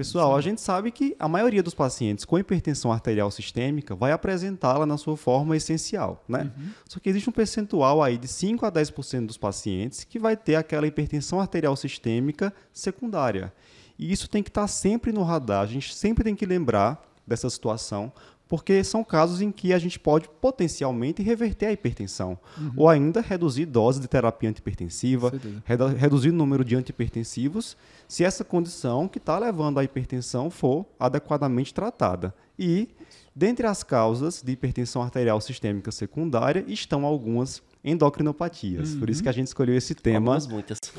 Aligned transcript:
Pessoal, 0.00 0.36
a 0.36 0.40
gente 0.40 0.60
sabe 0.60 0.92
que 0.92 1.16
a 1.18 1.26
maioria 1.26 1.60
dos 1.60 1.74
pacientes 1.74 2.24
com 2.24 2.38
hipertensão 2.38 2.92
arterial 2.92 3.32
sistêmica 3.32 3.96
vai 3.96 4.12
apresentá-la 4.12 4.86
na 4.86 4.96
sua 4.96 5.16
forma 5.16 5.56
essencial, 5.56 6.22
né? 6.28 6.52
Uhum. 6.56 6.70
Só 6.88 7.00
que 7.00 7.08
existe 7.08 7.28
um 7.28 7.32
percentual 7.32 8.00
aí 8.00 8.16
de 8.16 8.28
5 8.28 8.64
a 8.64 8.70
10% 8.70 9.26
dos 9.26 9.36
pacientes 9.36 10.04
que 10.04 10.16
vai 10.16 10.36
ter 10.36 10.54
aquela 10.54 10.86
hipertensão 10.86 11.40
arterial 11.40 11.74
sistêmica 11.74 12.54
secundária. 12.72 13.52
E 13.98 14.12
isso 14.12 14.30
tem 14.30 14.40
que 14.40 14.50
estar 14.50 14.68
sempre 14.68 15.10
no 15.10 15.24
radar, 15.24 15.62
a 15.62 15.66
gente 15.66 15.92
sempre 15.92 16.22
tem 16.22 16.36
que 16.36 16.46
lembrar 16.46 17.04
dessa 17.26 17.50
situação, 17.50 18.12
porque 18.48 18.82
são 18.82 19.04
casos 19.04 19.40
em 19.42 19.52
que 19.52 19.72
a 19.72 19.78
gente 19.78 20.00
pode 20.00 20.28
potencialmente 20.40 21.22
reverter 21.22 21.66
a 21.66 21.72
hipertensão, 21.72 22.38
uhum. 22.56 22.72
ou 22.76 22.88
ainda 22.88 23.20
reduzir 23.20 23.66
dose 23.66 24.00
de 24.00 24.08
terapia 24.08 24.48
antipertensiva, 24.48 25.32
redu 25.64 25.86
reduzir 25.88 26.30
o 26.30 26.32
número 26.32 26.64
de 26.64 26.74
antipertensivos, 26.74 27.76
se 28.08 28.24
essa 28.24 28.42
condição 28.42 29.06
que 29.06 29.18
está 29.18 29.38
levando 29.38 29.78
à 29.78 29.84
hipertensão 29.84 30.50
for 30.50 30.86
adequadamente 30.98 31.74
tratada. 31.74 32.34
E, 32.58 32.88
dentre 33.36 33.66
as 33.66 33.82
causas 33.82 34.42
de 34.42 34.52
hipertensão 34.52 35.02
arterial 35.02 35.40
sistêmica 35.40 35.92
secundária, 35.92 36.64
estão 36.66 37.04
algumas 37.04 37.62
endocrinopatias. 37.84 38.94
Uhum. 38.94 39.00
Por 39.00 39.10
isso 39.10 39.22
que 39.22 39.28
a 39.28 39.32
gente 39.32 39.46
escolheu 39.46 39.76
esse 39.76 39.94
tema 39.94 40.38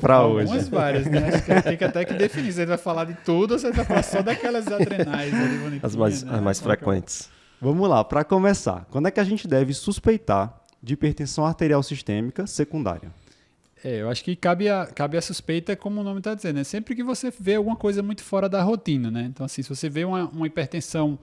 para 0.00 0.24
hoje. 0.24 0.46
Algumas 0.46 0.68
várias, 0.68 1.06
né? 1.06 1.28
Acho 1.28 1.44
que 1.44 1.62
tem 1.62 1.76
que 1.76 1.84
até 1.84 2.04
que 2.04 2.14
definir. 2.14 2.52
Você 2.52 2.64
vai 2.64 2.78
falar 2.78 3.04
de 3.04 3.14
tudo 3.24 3.52
ou 3.52 3.58
você 3.58 3.70
vai 3.70 3.84
falar 3.84 4.02
só 4.02 4.22
daquelas 4.22 4.66
adrenais 4.68 5.34
ali, 5.34 5.80
As 5.82 5.94
mais, 5.94 6.22
né? 6.22 6.34
as 6.34 6.40
mais 6.40 6.60
frequentes. 6.60 7.28
Vamos 7.60 7.86
lá, 7.88 8.02
para 8.02 8.24
começar. 8.24 8.86
Quando 8.90 9.08
é 9.08 9.10
que 9.10 9.20
a 9.20 9.24
gente 9.24 9.46
deve 9.46 9.74
suspeitar 9.74 10.58
de 10.82 10.94
hipertensão 10.94 11.44
arterial 11.44 11.82
sistêmica 11.82 12.46
secundária? 12.46 13.12
É, 13.84 14.00
eu 14.00 14.08
acho 14.08 14.24
que 14.24 14.34
cabe 14.34 14.68
a, 14.68 14.86
cabe 14.86 15.18
a 15.18 15.22
suspeita, 15.22 15.76
como 15.76 16.00
o 16.00 16.04
nome 16.04 16.20
está 16.20 16.34
dizendo, 16.34 16.56
né? 16.56 16.64
sempre 16.64 16.94
que 16.94 17.02
você 17.02 17.30
vê 17.38 17.56
alguma 17.56 17.76
coisa 17.76 18.02
muito 18.02 18.22
fora 18.22 18.48
da 18.48 18.62
rotina, 18.62 19.10
né? 19.10 19.26
Então, 19.30 19.44
assim, 19.44 19.62
se 19.62 19.68
você 19.68 19.90
vê 19.90 20.04
uma, 20.04 20.24
uma 20.28 20.46
hipertensão 20.46 21.18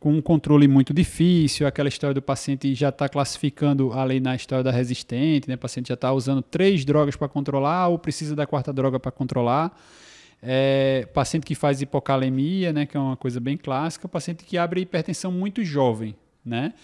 com 0.00 0.14
um 0.14 0.22
controle 0.22 0.66
muito 0.66 0.94
difícil, 0.94 1.66
aquela 1.66 1.88
história 1.88 2.14
do 2.14 2.22
paciente 2.22 2.74
já 2.74 2.88
está 2.88 3.06
classificando 3.08 3.92
ali 3.92 4.18
na 4.18 4.34
história 4.34 4.64
da 4.64 4.70
resistente, 4.70 5.46
né? 5.46 5.56
O 5.56 5.58
paciente 5.58 5.88
já 5.88 5.94
está 5.94 6.10
usando 6.10 6.40
três 6.40 6.86
drogas 6.86 7.16
para 7.16 7.28
controlar 7.28 7.88
ou 7.88 7.98
precisa 7.98 8.34
da 8.34 8.46
quarta 8.46 8.72
droga 8.72 8.98
para 8.98 9.12
controlar. 9.12 9.78
É, 10.42 11.06
paciente 11.14 11.44
que 11.44 11.54
faz 11.54 11.80
hipocalemia, 11.80 12.72
né? 12.72 12.84
Que 12.84 12.96
é 12.96 13.00
uma 13.00 13.16
coisa 13.16 13.38
bem 13.38 13.56
clássica. 13.56 14.08
Paciente 14.08 14.44
que 14.44 14.58
abre 14.58 14.80
hipertensão 14.80 15.30
muito 15.30 15.64
jovem, 15.64 16.16
né? 16.44 16.74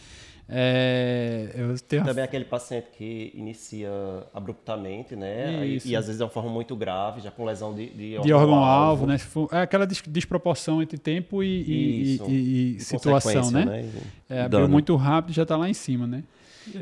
É, 0.51 1.51
tenho... 1.87 2.05
Também 2.05 2.25
aquele 2.25 2.47
paciente 2.47 2.87
que 2.97 3.31
inicia 3.35 3.91
abruptamente, 4.33 5.15
né? 5.15 5.67
E, 5.67 5.79
e, 5.85 5.95
às 5.95 6.07
vezes 6.07 6.21
é 6.21 6.25
uma 6.25 6.31
forma 6.31 6.49
muito 6.49 6.75
grave, 6.75 7.21
já 7.21 7.31
com 7.31 7.45
lesão 7.45 7.75
de, 7.75 7.91
de, 7.91 8.19
de 8.19 8.33
órgão-alvo, 8.33 9.07
né? 9.07 9.19
É 9.53 9.61
aquela 9.61 9.87
desproporção 9.87 10.81
entre 10.81 10.97
tempo 10.97 11.43
e, 11.43 12.17
e, 12.27 12.77
e 12.77 12.81
situação, 12.81 13.51
né? 13.51 13.65
né? 13.67 13.91
É, 14.31 14.43
abriu 14.43 14.69
muito 14.69 14.97
rápido 14.97 15.33
e 15.33 15.35
já 15.35 15.43
está 15.43 15.55
lá 15.55 15.69
em 15.69 15.75
cima, 15.75 16.07
né? 16.07 16.25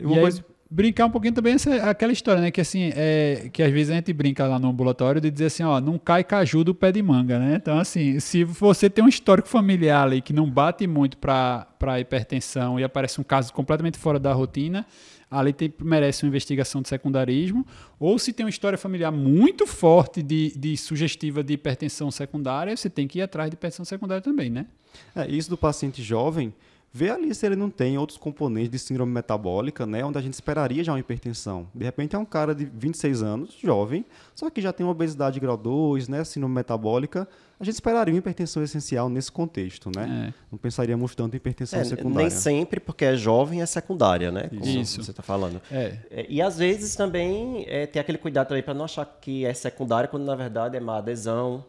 Uma 0.01 0.17
e 0.17 0.21
coisa... 0.21 0.45
Aí, 0.49 0.56
brincar 0.71 1.07
um 1.07 1.11
pouquinho 1.11 1.33
também 1.33 1.55
essa, 1.55 1.75
aquela 1.89 2.13
história, 2.13 2.41
né? 2.41 2.51
Que 2.51 2.61
assim, 2.61 2.91
é, 2.95 3.49
que 3.53 3.63
às 3.63 3.73
vezes 3.73 3.91
a 3.91 3.95
gente 3.95 4.13
brinca 4.13 4.47
lá 4.47 4.59
no 4.59 4.69
ambulatório 4.69 5.21
de 5.21 5.31
dizer 5.31 5.47
assim, 5.47 5.63
ó, 5.63 5.81
não 5.81 5.99
cai 5.99 6.25
caju 6.25 6.65
do 6.65 6.75
pé 6.75 6.91
de 6.91 7.03
manga, 7.03 7.39
né? 7.39 7.55
Então, 7.57 7.79
assim, 7.79 8.19
se 8.21 8.45
você 8.45 8.91
tem 8.91 9.05
um 9.05 9.09
histórico 9.09 9.49
familiar 9.49 10.05
ali 10.05 10.21
que 10.21 10.33
não 10.33 10.51
bate 10.51 10.87
muito 10.87 11.17
para 11.19 12.01
hipertensão 12.01 12.79
e 12.81 12.85
aparece 12.85 13.21
um 13.21 13.25
caso 13.25 13.53
completamente 13.53 13.99
fora 13.99 14.19
da 14.19 14.33
rotina, 14.33 14.85
ali 15.31 15.53
tem, 15.53 15.73
merece 15.81 16.25
uma 16.25 16.29
investigação 16.29 16.83
de 16.83 16.89
secundarismo, 16.89 17.67
ou 17.99 18.19
se 18.19 18.33
tem 18.33 18.45
uma 18.45 18.51
história 18.51 18.79
familiar 18.79 19.11
muito 19.11 19.67
forte 19.67 20.23
de, 20.23 20.53
de 20.57 20.77
sugestiva 20.77 21.43
de 21.43 21.55
hipertensão 21.55 22.11
secundária, 22.11 22.77
você 22.77 22.91
tem 22.91 23.07
que 23.07 23.19
ir 23.19 23.23
atrás 23.23 23.51
de 23.51 23.55
hipertensão 23.55 23.85
secundária 23.85 24.23
também, 24.23 24.51
né? 24.51 24.67
É, 25.15 25.29
isso 25.29 25.51
do 25.51 25.57
paciente 25.57 26.03
jovem 26.03 26.53
Vê 26.97 27.11
ali 27.11 27.35
se 27.35 27.45
ele 27.45 27.57
não 27.57 27.69
tem 27.69 27.99
outros 27.99 28.17
componentes 28.17 28.71
de 28.71 28.79
síndrome 28.79 29.13
metabólica, 29.13 29.85
né, 29.85 30.03
onde 30.03 30.17
a 30.17 30.21
gente 30.23 30.33
esperaria 30.33 30.83
já 30.83 30.93
uma 30.93 30.99
hipertensão. 30.99 31.69
De 31.75 31.85
repente 31.85 32.17
é 32.17 32.19
um 32.19 32.25
cara 32.25 32.55
de 32.55 32.65
26 32.65 33.23
anos, 33.23 33.59
jovem, 33.63 34.03
só 34.35 34.49
que 34.49 34.63
já 34.63 34.73
tem 34.73 34.87
obesidade 34.87 35.39
grau 35.39 35.59
2, 35.59 36.09
né, 36.09 36.25
síndrome 36.25 36.55
metabólica. 36.55 37.29
A 37.61 37.65
gente 37.65 37.75
esperaria 37.75 38.15
uma 38.15 38.19
hipertensão 38.19 38.63
essencial 38.63 39.11
nesse 39.11 39.31
contexto, 39.31 39.91
né? 39.95 40.31
É. 40.31 40.35
Não 40.51 40.59
pensaríamos 40.59 41.15
tanto 41.15 41.35
em 41.35 41.37
hipertensão 41.37 41.81
é, 41.81 41.85
secundária. 41.85 42.29
Nem 42.29 42.31
sempre, 42.31 42.81
porque 42.81 43.05
é 43.05 43.15
jovem, 43.15 43.61
é 43.61 43.67
secundária, 43.67 44.33
né? 44.33 44.49
Como 44.49 44.65
Isso. 44.65 45.03
você 45.03 45.11
está 45.11 45.23
falando. 45.23 45.61
É. 45.71 45.99
é. 46.11 46.27
E 46.31 46.41
às 46.41 46.57
vezes 46.57 46.97
também 46.97 47.67
é, 47.69 47.87
tem 47.87 48.01
aquele 48.01 48.17
cuidado 48.17 48.49
também 48.49 48.63
para 48.63 48.73
não 48.73 48.87
achar 48.87 49.05
que 49.05 49.45
é 49.45 49.53
secundária, 49.53 50.09
quando 50.09 50.25
na 50.25 50.35
verdade 50.35 50.79
é 50.79 50.81
má 50.81 50.97
adesão, 50.97 51.63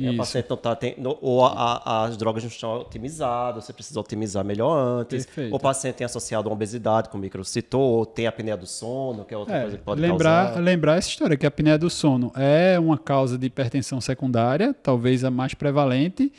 é, 0.00 0.10
o 0.10 0.16
paciente 0.16 0.46
não 0.50 0.56
tá 0.56 0.78
ou 1.20 1.44
a, 1.44 1.82
a, 1.84 2.04
as 2.04 2.16
drogas 2.16 2.42
não 2.42 2.50
estão 2.50 2.80
otimizadas, 2.80 3.64
você 3.64 3.72
precisa 3.72 3.98
otimizar 4.00 4.44
melhor 4.44 4.76
antes. 4.76 5.24
Perfeito. 5.26 5.54
O 5.54 5.58
paciente 5.58 5.96
tem 5.96 6.04
associado 6.04 6.48
a 6.48 6.52
obesidade, 6.52 7.08
como 7.08 7.22
o 7.22 7.24
micro 7.24 7.44
citou, 7.44 7.98
ou 7.98 8.06
tem 8.06 8.26
a 8.26 8.28
apneia 8.28 8.56
do 8.56 8.66
sono, 8.66 9.24
que 9.24 9.32
é 9.32 9.36
outra 9.36 9.56
é, 9.56 9.60
coisa 9.62 9.78
que 9.78 9.82
pode 9.82 10.00
lembrar, 10.00 10.46
causar. 10.46 10.60
Lembrar 10.60 10.96
essa 10.98 11.08
história, 11.08 11.36
que 11.36 11.46
a 11.46 11.48
apneia 11.48 11.78
do 11.78 11.88
sono 11.88 12.32
é 12.36 12.78
uma 12.78 12.98
causa 12.98 13.38
de 13.38 13.46
hipertensão 13.46 14.00
secundária, 14.00 14.74
talvez 14.74 15.24
a 15.24 15.30
mais 15.30 15.54
prevalente. 15.54 16.32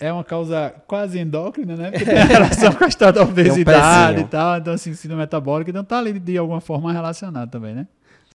É 0.00 0.12
uma 0.12 0.22
causa 0.22 0.72
quase 0.86 1.18
endócrina, 1.18 1.74
né? 1.74 1.90
Porque 1.90 2.04
tem 2.04 2.14
relação 2.24 2.72
com 2.72 2.84
a 2.84 2.88
história 2.88 3.14
da 3.14 3.22
obesidade 3.22 4.18
um 4.18 4.20
e 4.20 4.28
tal. 4.28 4.58
Então, 4.58 4.74
assim, 4.74 4.94
síndrome 4.94 5.22
metabólica, 5.22 5.70
então 5.70 5.82
tá 5.82 5.98
ali 5.98 6.20
de 6.20 6.38
alguma 6.38 6.60
forma 6.60 6.92
relacionado 6.92 7.50
também, 7.50 7.74
né? 7.74 7.88